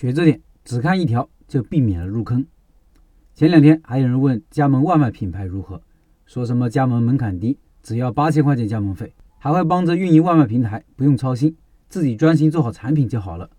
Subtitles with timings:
[0.00, 2.46] 学着点，只看一条就避免了入坑。
[3.34, 5.82] 前两天还有人问加盟外卖品牌如何，
[6.24, 11.54] 说什么加盟门槛低，只要八千块钱加盟费，还会帮着运营外卖平台，不用操心，
[11.90, 13.50] 自己专心做好产品就好了。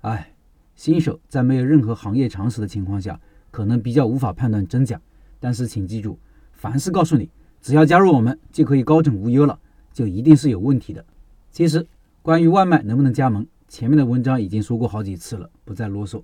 [0.00, 0.32] 哎，
[0.74, 3.20] 新手在没有任何行业常识的情况下，
[3.50, 4.98] 可能比较无法判断真假。
[5.38, 6.18] 但是请记住，
[6.52, 7.28] 凡是告诉你
[7.60, 9.60] 只要加入我们就可以高枕无忧了，
[9.92, 11.04] 就一定是有问题的。
[11.50, 11.86] 其实
[12.22, 16.22] 关于外卖能不能加盟，前面的文章已经说过好几次了，不再啰嗦。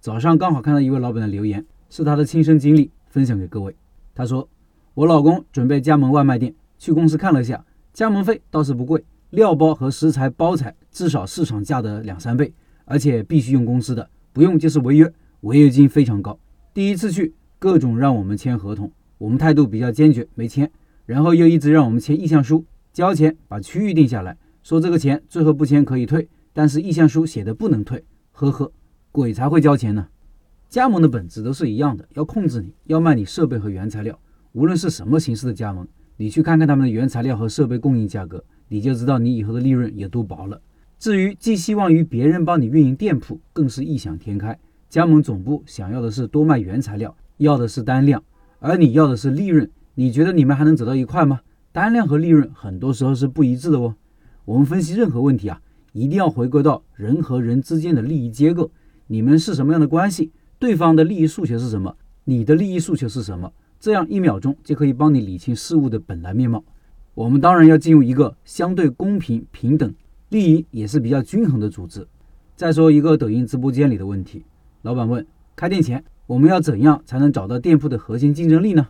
[0.00, 3.74] 早上刚好看到一位老板的留言，是他的亲身经历，分享给各位。
[4.14, 4.46] 他说
[4.92, 12.52] ：“我老公准备加盟外卖店，去公司看了一下，加盟费倒是不贵，料包和食材包材至少市场价的两三倍。”
[12.84, 16.38] 而且必须用公司的，不用就是违约，违约金非常高。
[16.74, 20.70] 第一次去，各种让我们签合同，我们态度比较坚决，没签。
[21.06, 28.04] 然后又一直让我们签意向书，交钱把区域定下来，说这个钱最后不签可以退，但是意向书写的不能退。
[28.32, 28.72] 呵呵，
[29.12, 30.08] 鬼才会交钱呢。
[30.68, 34.18] 加盟的本质都是一样的，要控制你，要卖你设备和原材料。
[34.52, 40.60] 无论是什么形式的加盟，你去看看他们的原材料和设备供应价格，你就知道你以后的利润有多薄了。
[40.98, 44.58] 至于寄希望于别人帮你运营店铺，更是异想天开。
[44.88, 48.22] 加盟总部想要的是多卖原材料，要的是单量，
[48.58, 49.70] 而你要的是利润。
[49.94, 51.40] 你觉得你们还能走到一块吗？
[51.72, 53.94] 单量和利润很多时候是不一致的哦。
[54.44, 55.60] 我们分析任何问题啊，
[55.92, 58.70] 一定要回归到人和人之间的利益结构。
[59.06, 60.30] 你们是什么样的关系？
[60.58, 61.96] 对方的利益诉求是什么？
[62.24, 63.52] 你的利益诉求是什么？
[63.78, 66.62] 这样一秒钟就可以帮你理清事物的本来面貌。
[67.14, 69.94] 我们当然要进入一个相对公平平等。
[70.28, 72.06] 利益也是比较均衡的组织。
[72.54, 74.44] 再说一个抖音直播间里的问题，
[74.82, 75.26] 老板问：
[75.56, 78.86] 开店前我们要怎样才能找到店铺的核心竞争力呢？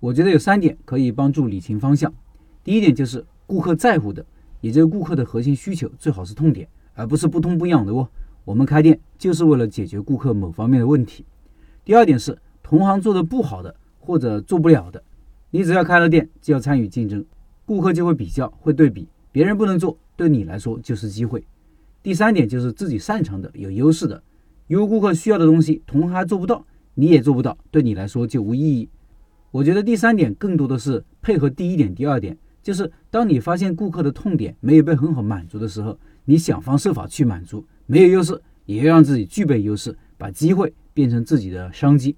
[0.00, 2.14] 我觉得有三点可以帮助理清方向。
[2.64, 4.24] 第一点就是顾客在乎的，
[4.60, 8.08] 也就是顾客的核心需求最好是痛点，而不是不痛不痒的哦。
[8.44, 11.24] 我们开店就是为了解决顾客某方面的问题。
[11.84, 15.02] 第二点是同行做的不好的或者做不了的，
[15.50, 17.24] 你只要开了店就要参与竞争，
[17.64, 19.96] 顾客就会比较会对比，别人不能做。
[20.16, 21.44] 对你来说就是机会。
[22.02, 24.22] 第三点就是自己擅长的、有优势的。
[24.66, 28.88] 如果顾客需要的东西同行还做不到，你也做不到，对你来说就无意义。
[29.50, 32.36] 我觉得第三点更多的是配合第一点、第二点，
[32.68, 37.64] 就是当你发现顾客的痛点没有被很好满足的时候，你想方设法去满足。
[37.86, 42.14] 没有优势，也要让自己具备优势，把机会变成自己的商机。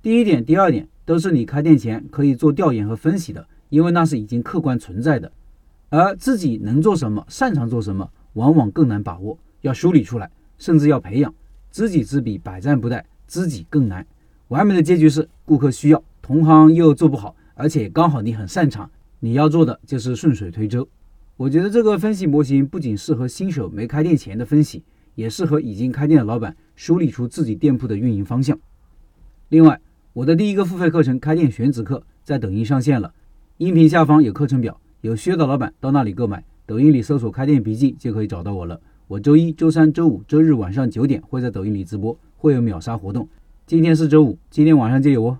[0.00, 5.30] 第一点、第二点都是你开店前可以做调研和分析的，因为那是已经客观存在的。
[5.90, 11.34] 而自己能做什么，擅长做什么，往往更难把握，要梳理出来，甚至要培养。
[11.70, 14.06] 知己知彼，百战不殆，知己更难。
[14.48, 18.90] 完美的结局是顾客需要，同行又做不好，而且刚好你很擅长，
[19.24, 20.86] 你要做的就是顺水推舟。
[21.38, 28.60] 我觉得这个分析模型不仅适合新手没开店前的分析，也适合已经开店的老板梳理出自己店铺的运营方向。
[29.48, 29.80] 另外，
[30.12, 33.14] 我的第一个付费课程《开店选址课》在抖音上线了，
[33.56, 34.78] 音频下方有课程表。
[35.00, 38.78] 有需要的老板到那里购买，抖音里搜索“开店笔记”就可以找到我了。
[39.08, 43.26] 我周一周三周五周日晚上九点会在抖音里直播，会有秒杀活动。
[43.66, 45.38] 今天是周五，今天晚上就有哦。